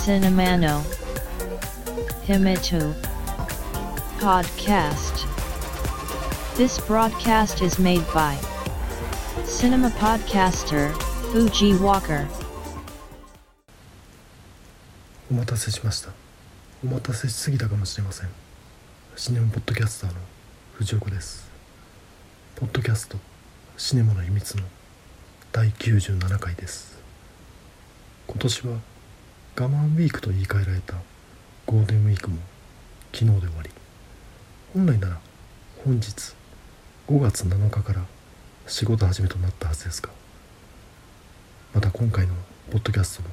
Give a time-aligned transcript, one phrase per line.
[0.00, 0.82] Cinemano
[2.26, 2.94] Himitu
[4.18, 5.26] Podcast
[6.56, 8.36] This broadcast is made by
[9.44, 10.92] Cinema Podcaster
[11.30, 12.26] Fuji Walker
[15.30, 16.10] お待たせしました
[16.82, 18.28] お待たせしすぎたかもしれません
[19.16, 20.16] シネマポッドキャスターの
[20.74, 21.46] 藤岡です
[22.56, 23.29] ポッドキャスト
[23.82, 24.62] シネマの秘密の
[25.52, 26.98] 第97回です。
[28.26, 28.72] 今年は
[29.56, 30.96] 我慢ウィークと言い換えられた
[31.64, 32.36] ゴールデンウィークも
[33.10, 33.70] 昨日で終わり。
[34.74, 35.18] 本来なら
[35.82, 36.34] 本日
[37.08, 38.04] 5月7日から
[38.66, 40.10] 仕事始めとなったはずですが
[41.74, 42.34] また今回の
[42.70, 43.30] ポッドキャストも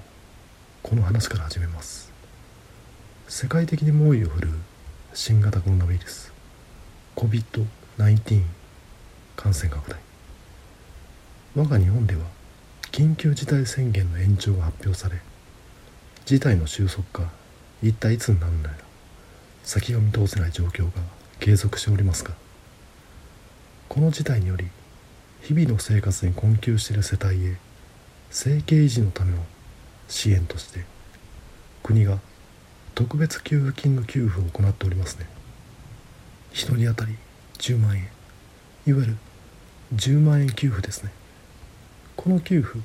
[0.82, 2.10] この話から始めます。
[3.28, 4.52] 世界的に猛威を振るう
[5.14, 6.32] 新型コロナウイルス
[7.18, 8.44] COVID-19
[9.36, 10.07] 感染拡大。
[11.56, 12.22] 我が日本では
[12.92, 15.20] 緊急事態宣言の延長が発表され
[16.26, 17.32] 事態の収束か
[17.82, 18.76] 一体いつになるのやら
[19.64, 20.92] 先が見通せない状況が
[21.40, 22.32] 継続しておりますが
[23.90, 24.68] この事態により
[25.42, 27.58] 日々の生活に困窮している世帯へ
[28.30, 29.44] 生計維持のための
[30.08, 30.84] 支援として
[31.84, 32.20] 国が
[32.96, 35.28] 特別給付金の給付を行っておりますね。
[36.54, 37.16] 1人当たり
[37.60, 38.10] 10万円
[38.88, 39.18] いわゆる
[39.96, 41.12] 10万円給付ですね。
[42.18, 42.80] この給付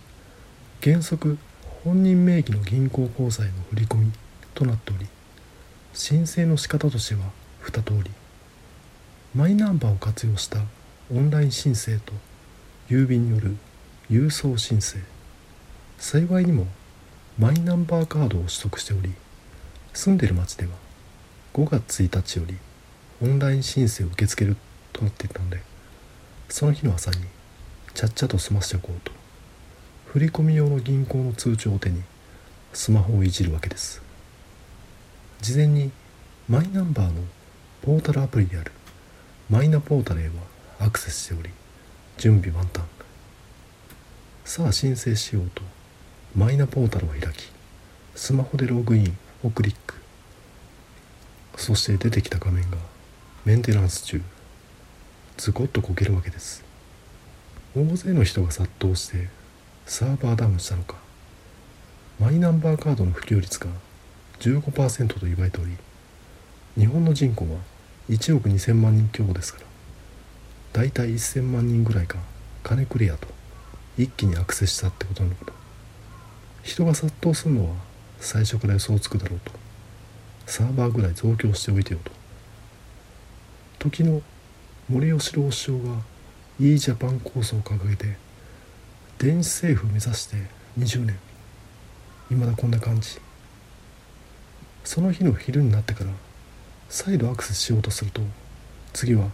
[0.85, 1.39] 原則
[1.83, 4.13] 本人名義の銀行口座への振り込み
[4.55, 5.07] となっており
[5.93, 7.23] 申請の仕方としては
[7.65, 8.11] 2通り。
[9.35, 10.61] マイナンバーを活用した
[11.11, 12.13] オンライン申請と
[12.89, 13.57] 郵便による
[14.11, 14.99] 郵送申請。
[15.99, 16.67] 幸いにも
[17.39, 19.15] マイナンバーカードを取得しており
[19.95, 20.73] 住んでいる町では
[21.55, 22.59] 5月1日より
[23.23, 24.57] オンライン申請を受け付ける
[24.93, 25.61] となっていたので
[26.51, 27.19] その日の朝に
[27.95, 29.22] ちゃっちゃと済ましておこうと
[30.13, 32.03] 振込用の銀行の通帳を手に
[32.75, 34.03] スマホをいじるわけです。
[35.41, 35.91] 事前に
[36.51, 37.13] マイナンバーの
[37.81, 38.73] ポータルアプリである
[39.48, 40.33] マイナポータルへは
[40.81, 41.48] アクセスしており
[42.19, 42.83] 準備万端。
[44.45, 45.63] さあ申請しようと
[46.36, 47.51] マイナポータルを開き
[48.15, 49.95] スマホでログインをクリック。
[51.57, 52.77] そして出てきた画面が
[53.47, 54.20] メンテナンス中。
[55.39, 56.63] ズコッとこけるわけです。
[57.75, 59.29] 大勢の人が殺到して
[59.87, 61.03] サーバーダウンしたのか。
[62.23, 63.67] マイナンバーカードの普及率が
[64.39, 65.73] 15%と言われており
[66.77, 67.59] 日本の人口は
[68.09, 69.67] 1億2000万人強ですから
[70.73, 72.17] だいたい1000万人ぐらいが
[72.63, 73.27] 金くれやと
[73.98, 75.53] 一気にアクセスしたってことなのかと。
[76.63, 77.75] 人が殺到するのは
[78.21, 79.51] 最初から予想つくだろうと
[80.47, 82.13] サーバーぐらい増強しておいてよと。
[83.81, 84.23] 時の
[84.89, 86.03] 森喜朗首相が
[86.61, 88.17] e ジャパン構想を掲げて
[89.23, 90.37] 電子政府を目指して
[90.81, 91.17] 20年。
[92.29, 93.21] 未だこんな感じ。
[94.83, 96.11] その日の昼になってから
[96.89, 98.21] 再度アクセスしようとすると
[98.93, 99.29] 次は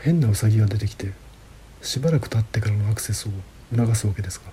[0.00, 1.12] 変なウサギが出てきて
[1.82, 3.32] しばらく経ってからのアクセスを
[3.76, 4.50] 促すわけですが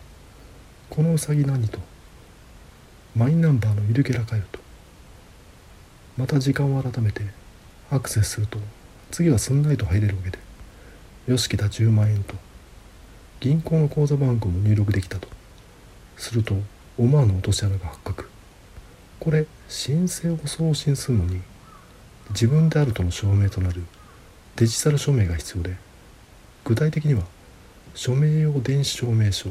[0.89, 1.79] このウサギ何と
[3.15, 4.59] マイナンバーのゆるキャラかよと
[6.17, 7.21] また時間を改めて
[7.89, 8.59] アクセスすると
[9.09, 10.39] 次はすんなりと入れるわけで
[11.27, 12.35] よし来た10万円と
[13.39, 15.27] 銀行の口座番号も入力できたと。
[16.17, 16.55] すると
[16.97, 18.29] 思わぬ落とし穴が発覚。
[19.19, 21.41] これ申請を送信するのに
[22.31, 23.83] 自分であるとの証明となる
[24.55, 25.75] デジタル署名が必要で
[26.63, 27.23] 具体的には
[27.93, 29.49] 署名用電子証明書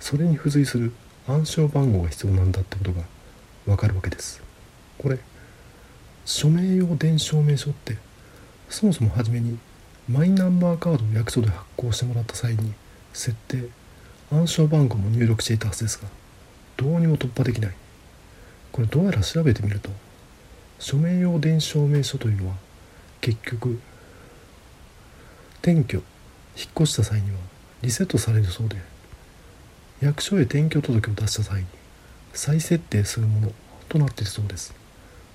[0.00, 0.92] それに付随する
[1.28, 3.02] 暗証番号が必要なんだってことが
[3.66, 4.42] わかるわけです。
[4.98, 5.18] これ
[6.24, 7.96] 署名用電子証明書って
[8.68, 9.58] そもそも初めに
[10.08, 12.72] マイナンバーカードを役所で発行してもらった際に
[13.12, 13.68] 設定
[14.30, 16.08] 暗証番号も入力していたはずですが
[16.76, 17.74] どうにも突破できない。
[18.72, 19.90] これどうやら調べてみると
[20.78, 22.54] 署名用電子証明書というのは
[23.20, 23.78] 結局
[25.60, 26.04] 転居引っ
[26.74, 27.36] 越した際には
[27.82, 28.76] リセットされるそうで
[30.00, 31.66] 役所へ転居届を出した際に
[32.32, 33.52] 再設定するもの
[33.88, 34.74] となっているそうです。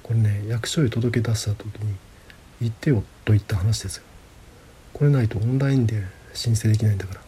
[0.04, 1.96] これね役所へ届け出した時に
[2.60, 4.04] 言ってよといった話ですよ。
[4.94, 6.04] これないとオンラインで
[6.34, 7.27] 申請できないんだから。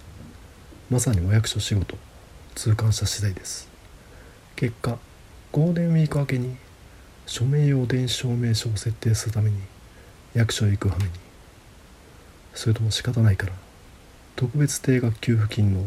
[0.89, 1.95] まさにお役所仕事
[2.56, 3.69] 痛感した次第です。
[4.56, 4.97] 結果
[5.51, 6.57] ゴールデンウィーク明けに
[7.27, 9.59] 署名用電子証明書を設定するために
[10.33, 11.12] 役所へ行くはめに。
[12.56, 13.53] それとも仕方ないから
[14.36, 15.86] 特別定額給付金の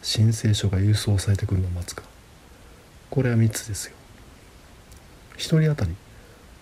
[0.00, 2.02] 申請書が郵送されてくるのを待つか。
[3.10, 3.94] これは3つですよ。
[5.36, 5.94] 1人当たり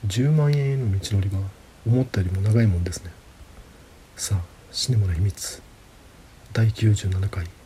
[0.09, 1.43] 10万円への道のりは
[1.87, 3.13] 思ったよりも長いもんですね。
[4.17, 4.43] さあ
[4.73, 5.63] シネマの秘密。
[6.53, 7.58] 第97回。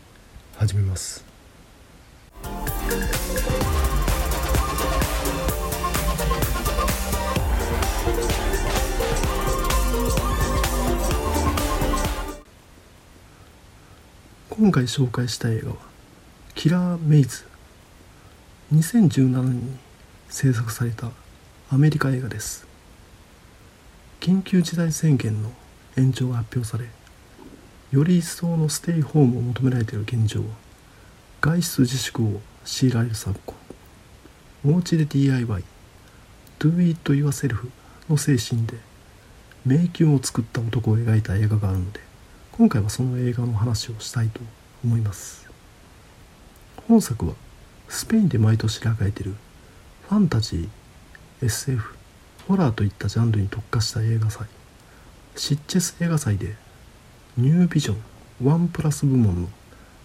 [0.62, 1.24] 始めます。
[14.50, 15.76] 今回紹介した映画は
[16.54, 17.44] 「キラー・メイズ」
[18.72, 19.78] 2017年に
[20.28, 21.10] 制作された
[21.70, 22.64] アメリカ映画です。
[24.20, 25.52] 緊急事態宣言の
[25.96, 26.88] 延長が発表され
[27.92, 30.42] より一層のステイホームを求められている現状
[31.42, 34.74] 外出自粛を強いられる昨今。
[34.74, 35.62] おうちで DIY
[36.58, 37.68] Do it yourself
[38.08, 38.78] の精神で
[39.66, 42.00] 迷宮を作った男を描いた映画があるので
[42.52, 44.40] 今回はその映画の話をしたいと
[44.82, 45.46] 思います。
[46.88, 47.34] 本作は
[47.90, 49.34] スペインで毎年開かれている
[50.08, 51.94] ファンタジー SF
[52.48, 54.46] ホラーといったジャンルに特化した映画祭
[55.36, 56.56] シッチェス映画祭で
[57.36, 57.96] ニュービジョン
[58.46, 59.48] ワンプラス部門の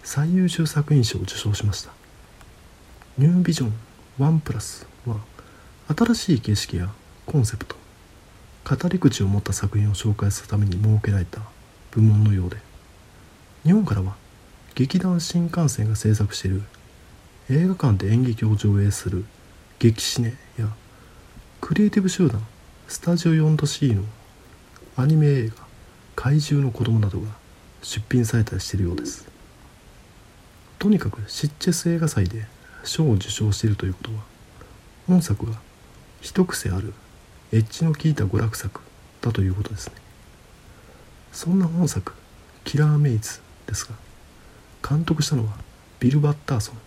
[0.02, 1.98] 最優秀作品賞を受賞しました。
[3.18, 3.72] ニュービジョン
[4.16, 5.16] ワンプラスは
[5.88, 6.88] 新しい景色や
[7.26, 7.74] コンセプト
[8.64, 11.40] 語り口を持った作品を紹介するために設けられた
[11.90, 12.58] 部門のようで
[13.64, 14.14] 日本からは
[14.76, 16.62] 劇団新幹線が制作している
[17.50, 19.24] 映画館で演劇を上映する
[19.80, 20.68] 劇シネや
[21.60, 22.46] クリエイティブ集団
[22.86, 24.04] スタジオ 4°C の
[24.96, 25.66] アニメ映画
[26.20, 27.28] 「怪獣の子供などが
[27.80, 29.24] 出品されたりしているようです。
[30.80, 32.44] とにかくシッチェス映画祭で
[32.82, 34.16] 賞を受賞しているということは
[35.06, 35.60] 本作が
[36.20, 36.92] 一癖ある
[37.52, 38.80] エッジの効いた娯楽作
[39.20, 39.94] だということですね。
[41.30, 42.12] そんな本作
[42.66, 43.38] 「キラーメイズ」
[43.68, 43.94] ですが
[44.86, 45.52] 監督したのは
[46.00, 46.78] ビル・バッターソン。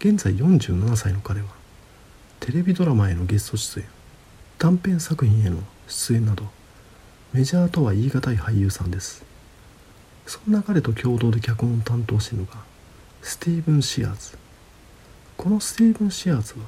[0.00, 1.46] 現在47歳の彼は
[2.40, 3.86] テレビドラマへのゲスト出演
[4.58, 6.50] 短編作品への出演など
[7.34, 9.24] メジャーとは言い難い俳優さんです。
[10.24, 12.60] そんな彼と共同で脚本を担当しているのが
[13.22, 14.38] スティーブン・シアーズ。
[15.36, 16.66] このスティーブン・シアーズは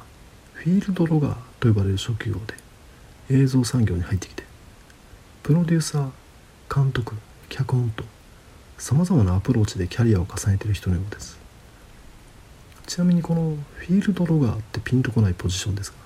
[0.55, 2.55] フィールドロガーと呼ばれる職業で
[3.31, 4.43] 映像産業に入ってきて
[5.45, 7.15] プロデューサー監督
[7.49, 8.03] 脚本と
[8.77, 11.39] さまざまなアプローチでキャリアを重ねている人のようです。
[12.89, 15.97] ちなみにこのフィールドロガーってピンとこないポジションですが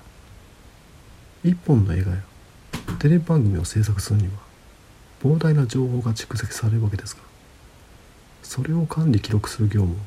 [1.49, 2.17] 一本の映画や
[2.99, 4.50] テレビ番組を制作するには
[5.21, 7.21] 膨大な情報が蓄積されるわけですが
[8.43, 9.97] それを管理記録する業務を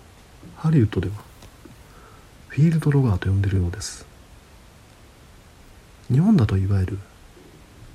[0.56, 1.14] ハリウッドでは
[2.49, 4.06] フィールドロガーと呼んでいるようです。
[6.08, 6.99] 日本だといわゆる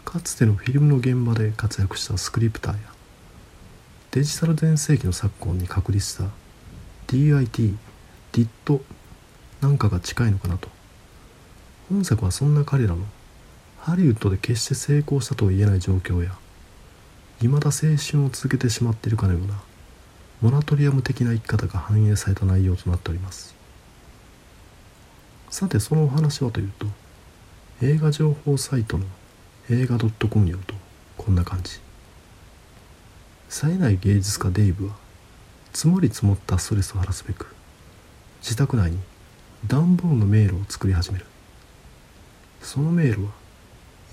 [0.04, 2.80] かつてのフィルムの現場で活躍したスクリプターや
[4.12, 6.26] デジタル全盛期の昨今に確立した
[7.08, 7.78] DIT、
[8.34, 8.82] DIT
[9.62, 10.68] なんかが近いのかなと。
[11.90, 13.06] 本作はそんな彼らの
[13.78, 16.36] ハリウッドで決して成功したとは言えない状況や
[17.42, 19.62] 未だ青春を続けてしまっているかのような
[20.42, 23.56] モラトリアム的な生き方が反映された内容となっております。
[25.50, 26.86] さてそのお話はというと
[27.82, 29.06] 映画情報サイトの
[29.70, 30.76] 映画 .com によると
[31.18, 31.80] こんな感じ。
[33.48, 34.96] 冴えない芸術家デイブは
[35.74, 37.56] 積もり積もったストレスを晴らすべく
[38.42, 39.00] 自宅内に
[39.66, 41.26] 段ボールの迷路を作り始める。
[42.62, 43.32] その迷路は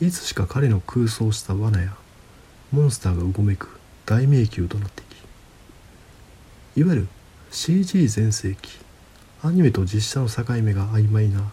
[0.01, 1.97] いつしか彼の空想した罠や
[2.77, 5.05] モンスターがうごめく大迷宮となってい
[6.75, 7.09] きいわゆる
[7.51, 8.79] CG 全盛期
[9.43, 11.53] アニメと実写の境目が曖昧な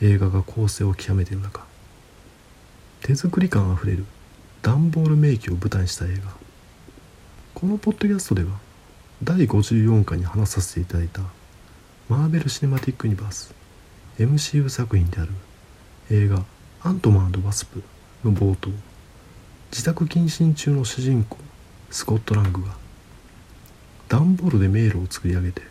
[0.00, 1.64] 映画が構成を極めている中
[3.02, 4.04] 手作り感あふれる
[4.62, 6.34] 段ボール迷宮を舞台にした映画。
[7.54, 8.50] このポッドキャストでは
[9.24, 11.22] 第54回に話させていただいた
[12.08, 13.52] マーベル・シネマティック・ユニバース
[14.18, 15.32] MCU 作品である
[16.10, 16.44] 映画
[16.82, 17.82] 「アントマンワスプ」
[18.24, 18.70] の冒頭
[19.70, 21.38] 自宅謹慎中の主人公
[21.90, 22.74] スコット・ラングが
[24.08, 25.62] 段ボールで迷路を作り上げて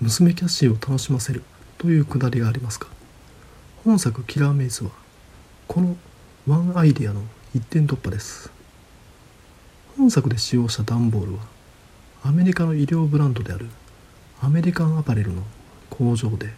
[0.00, 1.44] 娘キャッシーを楽しませる
[1.78, 2.88] というくだりがありますが
[3.84, 4.90] 本作「キラーメイズ」は
[5.68, 5.96] この
[6.46, 7.22] ワンアイデアの
[7.54, 8.50] 一点突破です。
[9.96, 11.40] 本作で使用した段ボールは
[12.24, 13.68] アメリカの医療ブランドである
[14.40, 15.42] アメリカンアパレルの
[15.90, 16.54] 工場で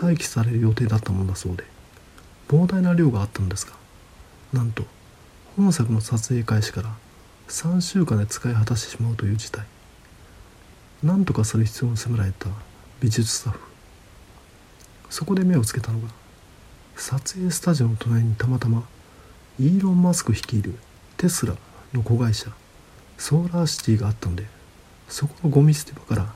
[0.00, 1.64] 廃棄される予定だったものだそうで
[2.48, 3.72] 膨大な量があったのですが
[4.52, 4.84] なんと
[5.56, 6.94] 本作の撮影開始から
[7.48, 9.66] 3週間で使い果たしてしまうという事態。
[11.02, 12.48] 何とかする必要を迫られた
[13.00, 13.60] 美術スタッフ。
[15.10, 16.08] そこで目をつけたのが
[16.94, 18.84] 撮影スタジオの隣にたまたま
[19.58, 20.74] イーロン・マスク率いる
[21.16, 21.54] テスラ
[21.92, 22.50] の子会社
[23.18, 24.44] ソーラーシティがあったので
[25.08, 26.32] そこのゴミ捨て場から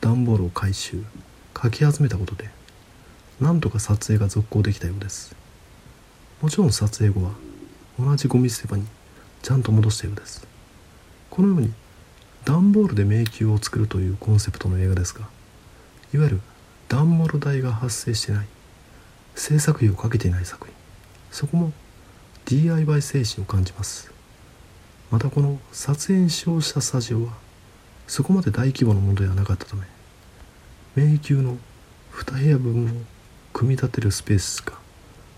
[0.00, 1.04] 段ボールを回収
[1.54, 2.50] かき集めたことで
[3.40, 5.36] なんとか撮影が続行できたようです。
[6.42, 7.32] もちろん撮影後は
[7.98, 8.84] 同じゴミ捨て場に
[9.42, 10.46] ちゃんと戻したようです。
[11.30, 11.72] このように
[12.44, 15.28] 段ボールで迷宮を作るというコンセプトの映画ですが
[16.14, 16.40] いわゆる
[16.88, 18.46] 段ボール代が発生してない
[19.34, 20.74] 制作費をかけていない作品。
[21.30, 21.72] そこも
[22.46, 24.10] DIY 精神を感じます。
[25.10, 27.32] またこの撮影に使用したスタジオは
[28.06, 29.82] そこまで大規模なものではなかったため
[30.94, 31.58] 迷宮の
[32.12, 32.88] 2部屋分を
[33.52, 34.78] 組み立てるスペースしか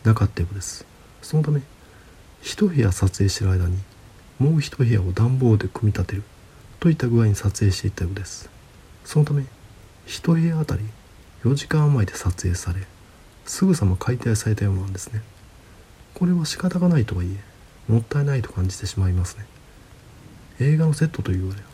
[0.05, 0.85] なかったようです。
[1.23, 1.61] そのため
[2.43, 3.79] 1部屋撮影してる間に
[4.39, 6.23] もう1部屋を段ボールで組み立てる
[6.79, 8.49] といった具合に撮影していったようです。
[9.05, 9.45] そのため
[10.07, 10.85] 1部屋あたり
[11.45, 12.81] 4時間余りで撮影され
[13.45, 15.23] すぐさま解体されたようなんですね。
[16.15, 19.47] これは仕方がないとはいえもったいないと感じてしまいますね。
[20.61, 21.69] 映画のセットというよりは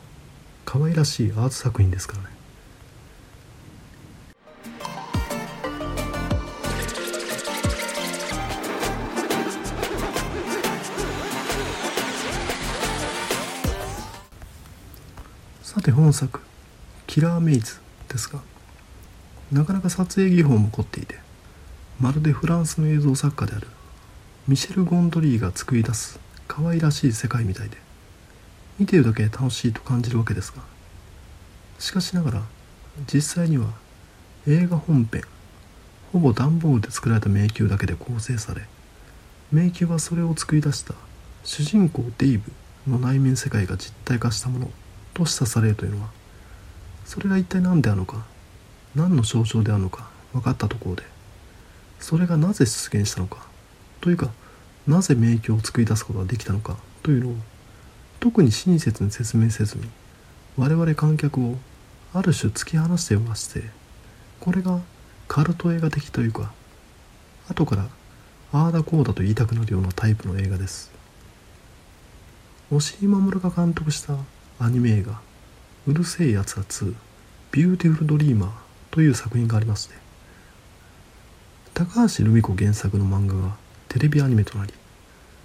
[0.65, 2.36] 可愛らしいアート作品ですからね。
[15.87, 16.41] さて本作
[17.07, 17.79] 「キラーメイズ」
[18.11, 18.41] ですが
[19.53, 21.21] なかなか撮影技法も凝っていて
[22.01, 23.69] まるでフランスの映像作家である
[24.49, 27.77] ミシェル・ゴンドリーが作り出す可愛らしい世界みたいで
[28.81, 30.61] 見ているだけで楽しいと感じるわけですが
[31.79, 32.43] しかしながら
[33.07, 33.69] 実際には
[34.49, 35.23] 映画本編
[36.13, 38.63] ほぼ段ボールで作られた迷宮だけで構成され
[39.53, 40.95] 迷宮はそれを作り出した
[41.45, 42.51] 主人公デイブ
[42.89, 44.73] の内面世界が実体化したもの
[45.17, 46.09] と示唆されるというのは
[47.05, 48.25] それが一体何であるのか
[48.95, 51.03] 何の象徴であるのか分かったところで
[51.99, 53.47] それがなぜ出現したのか
[54.01, 54.31] というか
[54.87, 57.35] なぜ迷宮を作り出すことができたのかというのを
[58.21, 59.89] 特に親切に説明せずに
[60.57, 61.57] 我々観客を
[62.13, 63.73] ある種突き放したような姿勢
[64.41, 64.81] これが
[65.29, 66.53] カルト映画的というか
[67.49, 67.87] 後から
[68.53, 70.91] ああだこうだと言いたくなるようなタイプの映画です。
[72.73, 74.17] 押井守が監督した
[74.59, 75.21] アニメ映画
[75.87, 76.95] 「うる星やつら2
[77.53, 78.51] ビューティフルドリーマー」
[78.91, 79.95] という作品がありまして
[81.75, 83.57] 高橋留美子原作の漫画が
[83.89, 84.73] テレビアニメとなり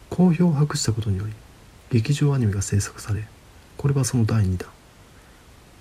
[0.09, 1.33] 好評を博したことにより
[1.89, 3.27] 劇場アニメが制作され
[3.77, 4.69] これはその第2弾。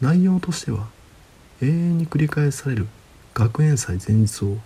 [0.01, 0.89] 内容としては
[1.61, 2.89] 永遠に繰り返される
[3.35, 4.57] 学園祭前日を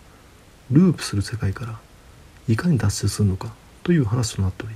[0.70, 1.80] ループする世界から
[2.48, 3.52] いかに脱出するのか
[3.82, 4.74] という話となっており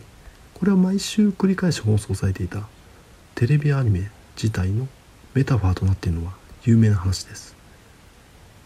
[0.55, 2.69] これは毎週繰り返し放送されていた
[3.39, 4.89] テレビアニメ自体の
[5.33, 6.33] メタファーとなっているのは
[6.65, 7.55] 有名な話です。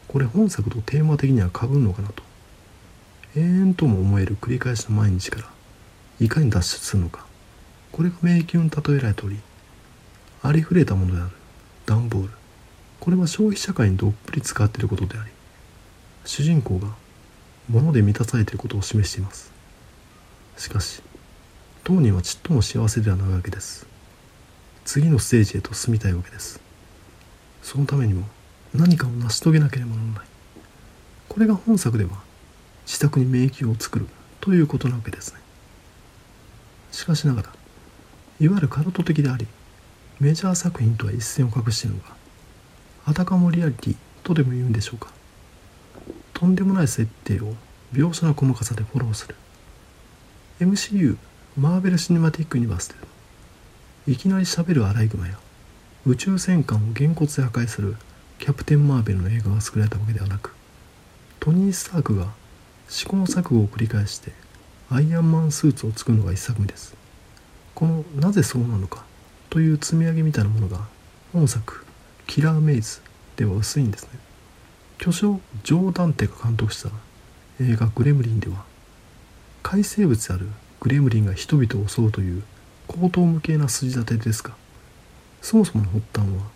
[0.09, 2.23] これ本作とテーマ的には被るのかなと。
[3.37, 5.50] 永遠とも思える繰り返しの毎日から
[6.21, 7.26] いかに脱出するのか。
[7.93, 9.41] これが迷宮に例えられており
[10.43, 11.31] ありふれたものである
[11.85, 12.31] 段ボール。
[12.99, 15.31] これは消費社会にどっぷり使っていることであり
[16.25, 16.88] 主人公が
[17.69, 19.52] 物で満たされていることを示しています。
[20.57, 21.02] しかし
[21.85, 23.91] 当人はちっとも幸せではないわけです。
[24.84, 26.60] 次のステージへと進みたいわけです。
[27.62, 28.26] そのためにも
[28.74, 30.26] 何かを成し遂げなければならない。
[31.28, 32.10] これが本作では
[32.86, 34.06] 自宅に迷宮を作る
[34.40, 35.40] ということなわけですね。
[36.90, 37.48] しかしながら
[38.40, 39.46] いわゆるカルト的であり
[40.20, 42.14] メジャー作品とは一線を画しているのが
[43.06, 45.12] あたかもリアリティとでも言うんでしょうか。
[46.34, 47.54] とんでもない設定を
[47.92, 49.34] 描写の細かさでフォローする。
[50.60, 51.16] MCU
[51.56, 52.94] マーベル・シネマティック・ユニバースで
[54.04, 55.38] いきなり喋るアライグマや
[56.04, 57.97] 宇宙戦艦をげんこつで破壊する
[58.40, 60.52] キャプテン・マーベルの映画が作られたわけではなく
[61.38, 62.26] トニー・スタークが
[62.88, 64.32] 試行錯誤を繰り返して
[64.90, 66.97] アイアンマンスーツを作るのが一作目です。
[67.76, 69.04] このなぜそうなのか
[69.50, 70.88] という積み上げみたいなものが
[71.32, 71.87] 本作
[72.26, 73.00] 「キラーメイズ」
[73.37, 74.11] では薄いんですね。
[74.99, 76.90] 巨匠ジョー・ダンテが監督した
[77.61, 78.64] 映画「グレムリン」では
[79.62, 80.49] 怪生物である
[80.80, 82.42] グレムリンが人々を襲うという
[83.00, 84.54] 高等無形な筋立てですが
[85.40, 86.50] そもそもの発端は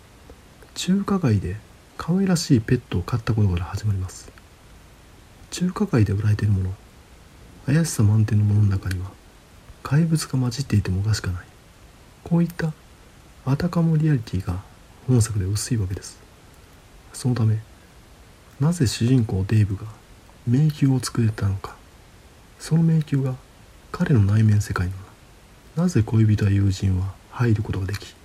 [0.75, 1.57] 中華街で
[1.97, 4.31] 可愛らしいペットを飼ったことから始まります。
[5.49, 6.73] 中華街で売られているもの
[7.65, 9.09] 怪しさ満点のものの中には
[9.81, 11.45] 怪物が混じっていてもおかしくない。
[12.23, 12.71] こういった
[13.45, 14.61] あたかもリアリティが
[15.07, 16.19] 本作で薄いわけです。
[17.13, 17.57] そのため
[18.59, 19.83] なぜ主人公デイブが
[20.45, 21.75] 迷宮を作れたのか。
[22.59, 23.35] その迷宮が
[23.91, 24.99] 彼の内面世界には
[25.77, 28.15] なぜ恋人や友人は入ることができ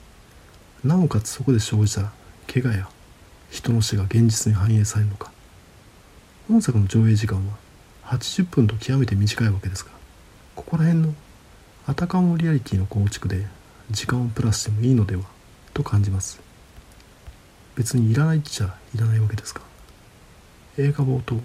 [0.83, 2.11] なおかつそこで生じた
[2.53, 2.89] 怪我や
[3.51, 5.31] 人の死が現実に反映されるのか。
[6.49, 7.59] 本作の上映時間は
[8.05, 9.91] 80分と極めて短いわけですが
[10.55, 11.15] ここら辺の
[11.87, 13.47] あたかもリアリティの構築で
[13.91, 15.25] 時間をプラスしてもいいのでは？
[15.75, 16.41] と感じます。
[17.77, 19.61] 別にいらないっちゃいらないわけですが
[20.79, 21.39] 映画冒頭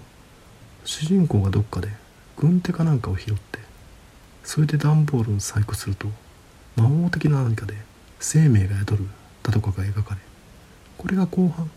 [0.84, 1.88] 主人公がどっかで
[2.36, 3.67] 軍手かなんかを拾って
[4.48, 6.08] それで段ボールを細工すると
[6.74, 7.74] 魔法的な何かで
[8.18, 9.06] 生命が宿るっ
[9.42, 10.20] たとかが描かれ
[10.96, 11.70] これが後半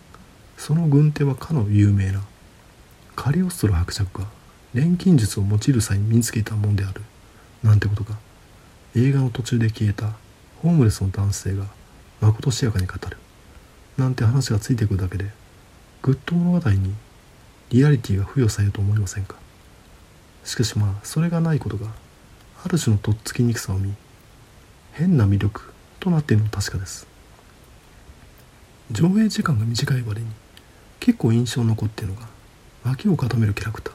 [0.55, 2.21] その軍手はかの有名な
[3.17, 4.25] カリオストロ伯爵が
[4.73, 7.01] 錬金術を用いる際に身につけたものである
[7.61, 8.15] なんてことが
[8.95, 10.13] 映画の途中で消えた
[10.61, 11.65] ホームレスの男性が
[12.21, 13.17] まことしやかに語る
[13.97, 15.25] なんて話がついてくるだけで
[16.03, 16.95] ぐっと物語に
[17.69, 19.35] リアリティが付与されると思いませんか。
[20.45, 21.87] しかしまあそれがないことが
[22.63, 23.93] ある種のとっつきにくさを見
[24.93, 27.07] 変な魅力となっているのは確かです。
[28.91, 30.27] 上映時間が短い割に
[30.99, 32.27] 結構印象に残っているのが
[32.83, 33.93] 脇を固めるキャラクター。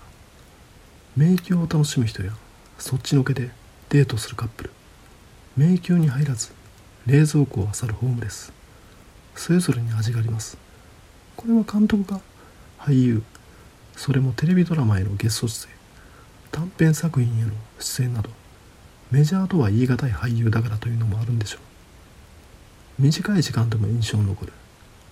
[1.17, 2.33] 迷宮を楽しむ人や
[2.79, 3.51] そっちのけで
[3.91, 4.71] デートするカップル。
[5.57, 6.53] 迷宮に入らず
[7.07, 8.53] 冷蔵庫を漁るホームレス。
[9.35, 10.59] それぞれに味があります。
[11.37, 12.21] これは監督が
[12.79, 13.23] 俳優
[13.97, 15.75] それもテレビドラマへのゲスト出演
[16.51, 18.31] 短編作品への出演など
[19.11, 21.59] メジャーとは言い難い俳優だからというのもあるんでしょ
[22.99, 23.03] う。
[23.03, 24.53] 短い時間でも印象に残る。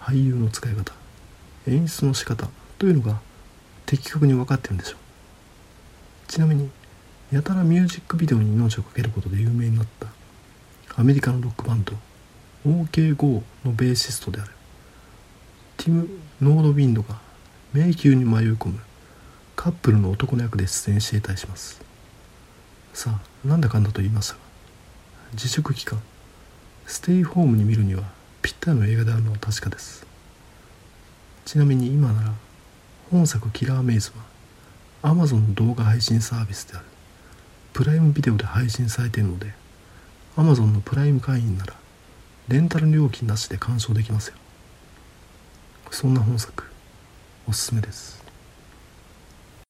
[0.01, 0.93] 俳優の使い方
[1.67, 2.49] 演出の仕方
[2.79, 3.21] というのが
[3.87, 4.99] 的確に分かってるんでしょう。
[6.27, 6.71] ちなみに
[7.33, 10.09] やたらミュージックビデオに命を懸けることで有名になった
[10.97, 11.93] アメリカのロックバンド
[12.67, 14.51] OK-GO のベーシストである
[15.77, 16.09] ティム・
[16.41, 17.19] ノードウィンドが
[17.73, 18.81] 迷宮に迷い込む
[19.57, 21.81] カップルの男の役で出演していたりします。
[22.95, 24.41] さあなんだかんだと言いましたが
[25.33, 26.01] 自粛期間
[26.87, 28.05] ステイホームに見るには
[28.41, 30.07] ぴったりの映画であるのは確かです。
[31.45, 32.33] ちなみに今なら
[33.11, 34.13] 本作キラーメイズ
[35.03, 36.87] は Amazon の動画配信サービスである
[37.73, 39.53] プライムビデオで配信されているので
[40.37, 41.75] Amazon のプライム会員なら
[42.49, 44.37] レンタル料金なしで鑑賞できますよ。
[45.91, 46.65] そんな本作
[47.49, 48.24] おすすめです。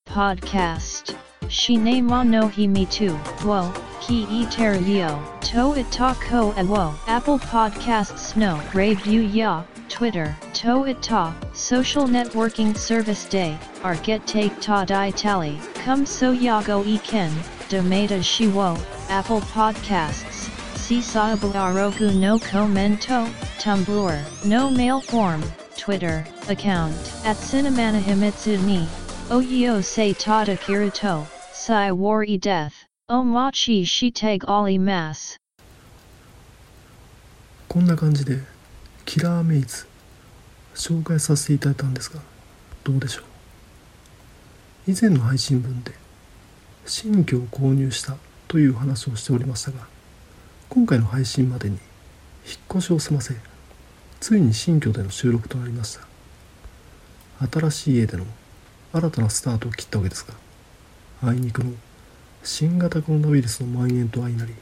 [0.06, 1.16] Podcast.
[1.48, 9.22] Shinema no himi tu, wo, ki e to itako e wo, Apple Podcasts no, review
[9.22, 16.06] ya, Twitter, to ita, social networking service day, ar get take ta di tally, come
[16.06, 17.30] so ya go e ken,
[17.68, 18.78] domata shiwo,
[19.10, 23.26] Apple Podcasts, si saabu arogu no commento,
[23.58, 25.42] Tumblr, no mail form,
[25.76, 28.58] Twitter, account, at Cinemana Himitsu
[29.30, 32.74] Oyo se tada kirito, sai wari death,
[33.10, 35.38] omachi shiteg ali mas.
[37.66, 38.38] こんな感じで
[39.06, 39.86] キラーメイズ
[40.74, 42.20] 紹介させていただいたんですが
[42.84, 43.22] どうでしょ
[44.86, 44.92] う？
[44.92, 45.92] 以前の配信分で
[46.84, 49.88] 新居を購入したという話をしておりましたが
[50.68, 51.78] 今回の配信までに
[52.46, 53.34] 引っ越しを済ませ
[54.20, 56.06] ついに新居での収録となりました。
[57.50, 58.24] 新しい家での
[58.94, 60.34] 新たなスタートを切ったわけですが
[61.28, 61.72] あいにくの
[62.44, 64.54] 新型コロナウイルスの蔓延と相なり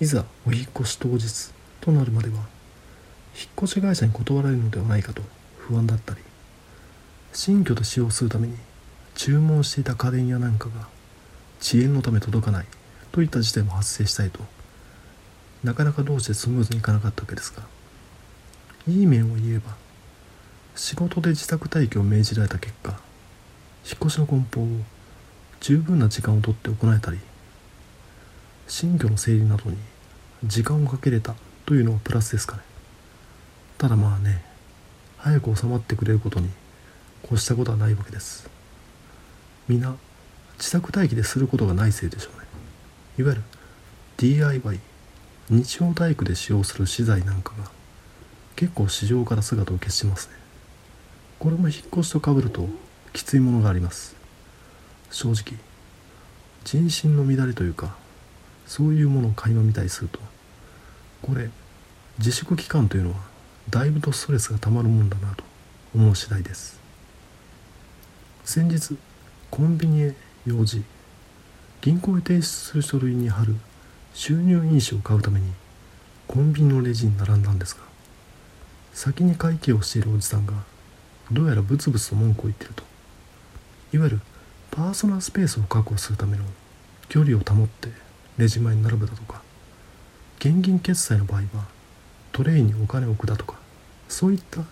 [0.00, 2.44] いざお引越し当日となるまでは引っ
[3.64, 5.22] 越し会社に断られるのではないかと
[5.58, 6.20] 不安だったり
[7.32, 8.54] 新居で使用するために
[9.16, 10.86] 注文していた家電やなんかが
[11.60, 12.66] 遅延のため届かない
[13.10, 14.38] といった事態も発生したりと
[15.64, 17.64] なかなかどうしてスムーズにいかなかったわけですが
[18.86, 19.74] いい面を言えば
[20.76, 23.09] 仕事で自宅待機を命じられた結果
[23.84, 24.66] 引っ越しの梱包を
[25.60, 27.18] 十分な時間をとって行えたり
[28.66, 29.76] 新居の整理などに
[30.44, 31.34] 時間をかけれた
[31.66, 32.62] というのはプラスですかね。
[33.78, 34.44] ただまあね
[35.18, 36.48] 早く収まってくれることに
[37.24, 38.48] 越したことはないわけです。
[39.68, 39.94] 皆
[40.58, 42.46] 自宅待機ですることがないせいでしょうね。
[43.18, 43.42] いわゆる
[44.16, 44.80] DIY
[45.50, 47.70] 日常体育で使用する資材なんかが
[48.56, 50.34] 結構市場から姿を消しますね。
[51.38, 52.68] これも引っ越しとかぶると
[53.12, 54.16] きついものがあります。
[55.10, 55.58] 正直
[56.64, 57.96] 人心の乱れというか
[58.66, 60.20] そういうものを垣間見たりすると
[61.22, 61.50] これ
[62.18, 63.16] 自粛期間というのは
[63.68, 65.44] だいぶとストレスがたまるもんだなと
[65.94, 66.80] 思う次第です。
[68.44, 68.96] 先日
[69.50, 70.14] コンビニへ
[70.46, 70.82] 用事
[71.80, 73.56] 銀行へ提出する書類に貼る
[74.14, 75.52] 収入印紙を買うために
[76.26, 77.82] コンビニのレジに並んだんですが
[78.92, 80.54] 先に会計をしているおじさんが
[81.30, 82.82] どうやらブツブツと文句を言ってると
[83.92, 84.20] いわゆる
[84.70, 86.44] パーソナルスペースを確保するための
[87.08, 87.88] 距離を保って
[88.38, 89.42] レジ前に並ぶだとか
[90.38, 91.66] 現金決済の場合は
[92.32, 93.56] トレイにお金を置くだとか
[94.08, 94.62] そういった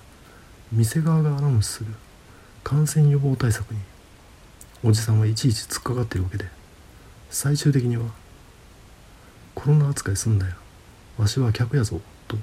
[0.72, 1.92] 店側がアナウンスする
[2.62, 3.80] 感染予防対策に
[4.84, 6.46] おじさんはいちいち突っかかってるわけで
[7.30, 8.06] 最終的には
[9.54, 10.54] 「コロナ扱いすんだよ
[11.16, 12.36] わしは客やぞ」と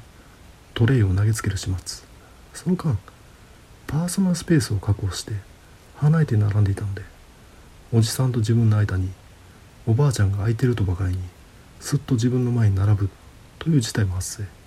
[0.73, 2.05] トレイを投げつける始末。
[2.53, 2.97] その間
[3.85, 5.33] パーソナルスペースを確保して
[5.97, 7.01] 離れて並んでいたので
[7.93, 9.10] おじさんと自分の間に
[9.88, 11.19] おばあちゃんが空いてるとばかりに
[11.79, 13.10] すっと自分の前に並ぶ
[13.60, 14.65] という事態も発生。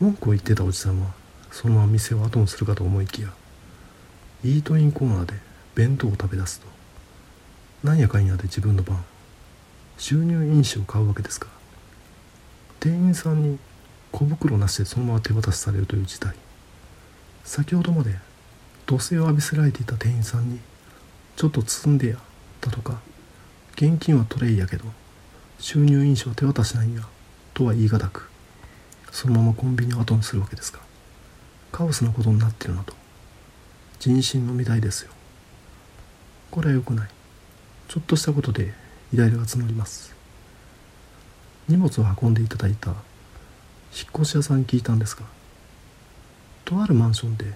[0.00, 1.12] 文句を言ってたおじさんは
[1.50, 3.30] そのまま店を後にするかと思いきや
[4.44, 5.34] イートインコーナーで
[5.74, 6.66] 弁当を食べ出すと
[7.82, 9.02] なんやかんやで自分の番
[9.96, 11.46] 収入印紙を買うわけですが
[12.78, 13.58] 店員さんに
[14.12, 16.34] 小袋なしでそのまま手渡しされるという事態。
[17.44, 18.16] 先ほどまで
[18.86, 20.60] 土星を浴びせられていた店員さんに
[21.36, 22.18] 「ちょっと包んでや」
[22.60, 23.00] だとか
[23.76, 24.84] 「現金はトレイやけど
[25.58, 27.02] 収入印紙は手渡しないんや」
[27.54, 28.30] とは言い難く
[29.10, 30.80] そのままコンビニを後にするわけですが
[31.72, 32.94] カオスなことになってるなと。
[33.98, 35.10] 人心の乱れですよ。
[36.50, 37.08] これは良くない。
[37.88, 38.72] ちょっとしたことで
[39.12, 40.14] イライラが募ります。
[41.68, 42.98] 荷物を運んでいただいた引っ
[44.14, 45.24] 越し屋さんに聞いたんですが
[46.64, 47.52] とあるマンションで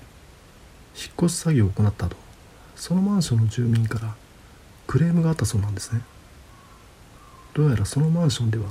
[0.96, 2.16] 引っ越し作業を行った後
[2.76, 4.14] そのマンションの住民から
[4.86, 6.02] クレームがあったそうなんですね。
[7.54, 8.64] どうやらそのマンションでは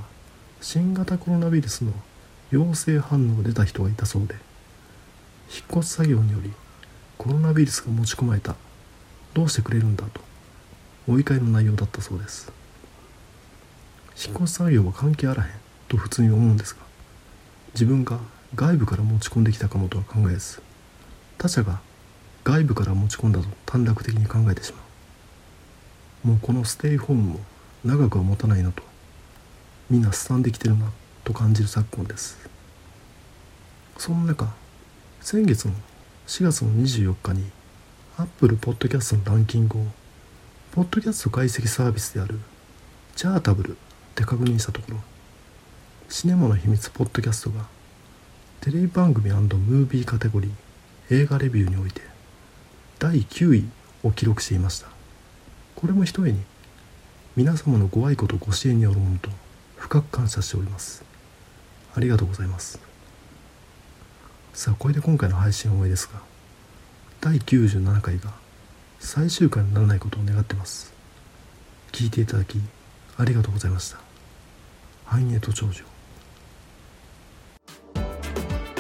[0.62, 1.92] 新型コロナウイルスの
[2.52, 4.36] 陽性反応が出た人がいたそうで
[5.54, 6.52] 引っ越し作業により
[7.18, 8.56] コロナウイルスが持ち込まれた。
[9.34, 10.22] どうしてくれるんだと
[11.08, 12.52] お怒りの内容だったそうです。
[14.18, 15.50] 引っ越し作業は関係あらへん
[15.88, 16.82] と普通に思うんですが
[17.74, 18.20] 自分が
[18.56, 20.62] 外部から持ち込んできたかもとは考えず
[21.38, 21.80] 他者が
[22.50, 24.80] 外部から持ち込んだと短絡的に考えてしま
[26.26, 26.28] う。
[26.30, 27.40] もうこのステイホームも
[27.86, 28.82] 長くは持たないなと。
[29.88, 30.92] みんなすさんできてるな
[31.24, 32.40] と感じる昨今です。
[34.00, 34.52] その中
[35.22, 35.76] 先月の
[36.26, 37.52] 4月の24日に
[38.18, 39.86] Apple Podcast のランキングを
[40.72, 42.40] ポッドキャスト解析サービスである
[43.16, 43.78] チャータブル
[44.16, 44.98] で確認したところ
[46.10, 47.68] シネマの秘密ポッドキャストが
[48.62, 50.52] テレビ番組ムービーカテゴリー
[51.12, 52.09] 映画レビューにおいて
[53.00, 53.64] 第9位
[54.04, 54.88] を記録していました。
[55.76, 56.42] これもひとえに
[57.38, 59.30] 皆様のご愛顧とご支援によるものと
[59.78, 61.06] 深く感謝しております。
[61.96, 62.78] ありがとうございます。
[64.54, 66.20] さあこれで今回の配信は終わりですが
[67.22, 68.34] 第97回が
[69.00, 70.92] 最終回にならないことを願ってます。
[71.94, 72.60] 聞いていただき
[73.18, 74.00] ありがとうございました。
[75.06, 75.86] 繁栄と長寿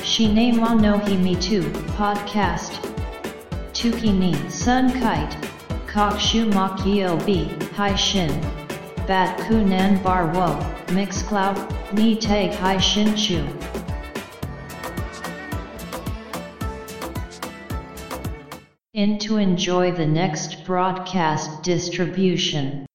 [0.03, 1.63] Shine wa no hi me too
[1.97, 2.88] podcast.
[3.79, 5.37] Tuki ni sun kite.
[5.87, 8.29] Kokshu makio b hai shin.
[9.07, 10.47] Bat kunan bar wo
[10.93, 11.57] mix cloud
[11.93, 13.39] ni tag hai shin chu.
[18.93, 22.88] In to enjoy the next broadcast distribution.